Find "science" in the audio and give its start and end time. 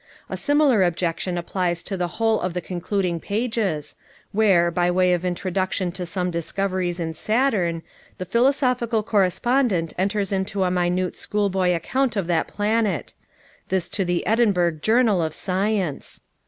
15.35-16.21